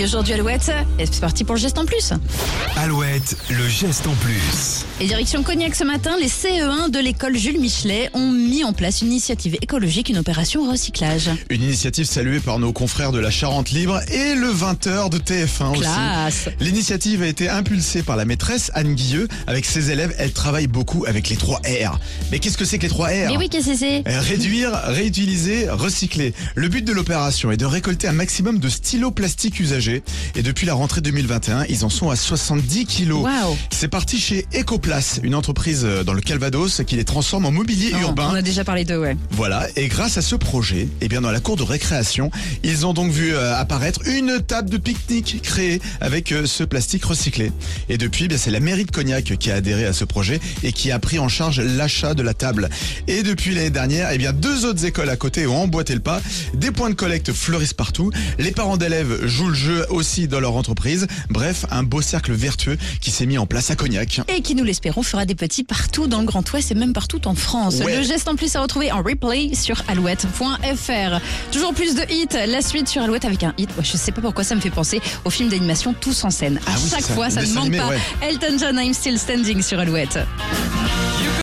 Et 0.00 0.04
aujourd'hui 0.04 0.32
Alouette, 0.32 0.72
et 0.98 1.04
c'est 1.04 1.20
parti 1.20 1.44
pour 1.44 1.54
le 1.54 1.60
geste 1.60 1.76
en 1.76 1.84
plus. 1.84 2.14
Alouette, 2.76 3.36
le 3.50 3.68
geste 3.68 4.06
en 4.06 4.14
plus. 4.14 4.86
Et 5.02 5.06
direction 5.06 5.42
Cognac 5.42 5.74
ce 5.74 5.84
matin, 5.84 6.12
les 6.18 6.28
CE1 6.28 6.90
de 6.90 6.98
l'école 6.98 7.36
Jules 7.36 7.60
Michelet 7.60 8.08
ont 8.14 8.30
mis 8.30 8.64
en 8.64 8.72
place 8.72 9.02
une 9.02 9.08
initiative 9.08 9.58
écologique, 9.60 10.08
une 10.08 10.16
opération 10.16 10.66
recyclage. 10.70 11.28
Une 11.50 11.62
initiative 11.62 12.06
saluée 12.06 12.40
par 12.40 12.58
nos 12.58 12.72
confrères 12.72 13.12
de 13.12 13.18
la 13.18 13.30
Charente 13.30 13.68
Libre 13.72 14.00
et 14.10 14.34
le 14.34 14.46
20h 14.50 15.10
de 15.10 15.18
TF1 15.18 15.78
Classe. 15.78 16.46
aussi. 16.46 16.56
L'initiative 16.60 17.20
a 17.22 17.26
été 17.26 17.50
impulsée 17.50 18.02
par 18.02 18.16
la 18.16 18.24
maîtresse 18.24 18.70
Anne 18.72 18.94
Guilleux. 18.94 19.28
Avec 19.46 19.66
ses 19.66 19.90
élèves, 19.90 20.14
elle 20.16 20.32
travaille 20.32 20.68
beaucoup 20.68 21.04
avec 21.06 21.28
les 21.28 21.36
3 21.36 21.58
R. 21.58 21.98
Mais 22.30 22.38
qu'est-ce 22.38 22.56
que 22.56 22.64
c'est 22.64 22.78
que 22.78 22.84
les 22.84 22.88
3 22.88 23.08
R? 23.08 23.10
Mais 23.28 23.36
oui, 23.36 23.50
qu'est-ce 23.50 23.68
que 23.72 23.76
c'est? 23.76 24.08
Euh, 24.08 24.20
Réduire, 24.22 24.72
réutiliser, 24.86 25.68
recycler. 25.68 26.32
Le 26.54 26.68
but 26.68 26.82
de 26.82 26.92
l'opération 26.94 27.50
est 27.52 27.58
de 27.58 27.66
récolter 27.66 28.08
un 28.08 28.12
maximum 28.12 28.58
de 28.58 28.70
stylos 28.70 29.10
plastiques 29.10 29.60
usagés. 29.60 29.81
Et 29.88 30.42
depuis 30.42 30.64
la 30.64 30.74
rentrée 30.74 31.00
2021, 31.00 31.64
ils 31.68 31.84
en 31.84 31.88
sont 31.88 32.10
à 32.10 32.16
70 32.16 32.86
kilos. 32.86 33.26
C'est 33.70 33.88
parti 33.88 34.18
chez 34.20 34.46
Ecoplace, 34.54 35.18
une 35.24 35.34
entreprise 35.34 35.82
euh, 35.84 36.04
dans 36.04 36.12
le 36.12 36.20
Calvados 36.20 36.82
qui 36.86 36.94
les 36.94 37.04
transforme 37.04 37.46
en 37.46 37.50
mobilier 37.50 37.90
Non, 37.92 38.00
urbain. 38.00 38.28
On 38.30 38.34
a 38.34 38.42
déjà 38.42 38.62
parlé 38.64 38.84
d'eux, 38.84 38.98
ouais. 38.98 39.16
Voilà, 39.32 39.66
et 39.74 39.88
grâce 39.88 40.18
à 40.18 40.22
ce 40.22 40.36
projet, 40.36 40.88
eh 41.00 41.08
bien 41.08 41.20
dans 41.20 41.32
la 41.32 41.40
cour 41.40 41.56
de 41.56 41.64
récréation, 41.64 42.30
ils 42.62 42.86
ont 42.86 42.92
donc 42.92 43.10
vu 43.10 43.34
euh, 43.34 43.56
apparaître 43.56 44.00
une 44.06 44.40
table 44.40 44.70
de 44.70 44.76
pique-nique 44.76 45.40
créée 45.42 45.80
avec 46.00 46.30
euh, 46.30 46.46
ce 46.46 46.62
plastique 46.62 47.04
recyclé. 47.04 47.50
Et 47.88 47.98
depuis, 47.98 48.26
eh 48.26 48.28
bien 48.28 48.38
c'est 48.38 48.52
la 48.52 48.60
mairie 48.60 48.84
de 48.84 48.92
Cognac 48.92 49.24
qui 49.24 49.50
a 49.50 49.56
adhéré 49.56 49.84
à 49.84 49.92
ce 49.92 50.04
projet 50.04 50.38
et 50.62 50.72
qui 50.72 50.92
a 50.92 50.98
pris 51.00 51.18
en 51.18 51.28
charge 51.28 51.60
l'achat 51.60 52.14
de 52.14 52.22
la 52.22 52.34
table. 52.34 52.70
Et 53.08 53.24
depuis 53.24 53.52
l'année 53.52 53.70
dernière, 53.70 54.10
eh 54.12 54.18
bien 54.18 54.32
deux 54.32 54.64
autres 54.64 54.84
écoles 54.84 55.10
à 55.10 55.16
côté 55.16 55.46
ont 55.48 55.62
emboîté 55.62 55.94
le 55.94 56.00
pas. 56.00 56.20
Des 56.54 56.70
points 56.70 56.90
de 56.90 56.94
collecte 56.94 57.32
fleurissent 57.32 57.74
partout. 57.74 58.12
Les 58.38 58.52
parents 58.52 58.76
d'élèves 58.76 59.26
jouent 59.26 59.48
le 59.48 59.54
jeu 59.54 59.71
aussi 59.90 60.28
dans 60.28 60.40
leur 60.40 60.54
entreprise. 60.56 61.06
Bref, 61.30 61.66
un 61.70 61.82
beau 61.82 62.02
cercle 62.02 62.32
vertueux 62.32 62.76
qui 63.00 63.10
s'est 63.10 63.26
mis 63.26 63.38
en 63.38 63.46
place 63.46 63.70
à 63.70 63.76
Cognac. 63.76 64.20
Et 64.28 64.42
qui, 64.42 64.54
nous 64.54 64.64
l'espérons, 64.64 65.02
fera 65.02 65.24
des 65.24 65.34
petits 65.34 65.64
partout 65.64 66.06
dans 66.06 66.20
le 66.20 66.26
Grand 66.26 66.50
Ouest 66.52 66.70
et 66.70 66.74
même 66.74 66.92
partout 66.92 67.26
en 67.26 67.34
France. 67.34 67.76
Ouais. 67.84 67.96
Le 67.96 68.02
geste 68.02 68.28
en 68.28 68.36
plus 68.36 68.54
à 68.56 68.60
retrouver 68.62 68.92
en 68.92 69.02
replay 69.02 69.54
sur 69.54 69.82
alouette.fr. 69.88 71.20
Toujours 71.52 71.74
plus 71.74 71.94
de 71.94 72.02
hits, 72.10 72.28
la 72.48 72.62
suite 72.62 72.88
sur 72.88 73.02
Alouette 73.02 73.24
avec 73.24 73.42
un 73.42 73.54
hit. 73.58 73.68
Ouais, 73.76 73.84
je 73.84 73.96
sais 73.96 74.12
pas 74.12 74.20
pourquoi 74.20 74.44
ça 74.44 74.54
me 74.54 74.60
fait 74.60 74.70
penser 74.70 75.00
au 75.24 75.30
film 75.30 75.48
d'animation 75.48 75.94
Tous 76.00 76.24
en 76.24 76.30
scène. 76.30 76.58
À 76.66 76.70
Ah 76.72 76.74
oui, 76.82 76.90
chaque 76.90 77.02
ça, 77.02 77.14
fois, 77.14 77.30
ça 77.30 77.42
ne 77.42 77.46
manque 77.48 77.62
animé, 77.66 77.78
pas. 77.78 77.88
ouais. 77.88 77.98
Elton 78.22 78.56
John, 78.58 78.78
I'm 78.78 78.94
still 78.94 79.18
standing 79.18 79.62
sur 79.62 79.78
Alouette. 79.78 80.18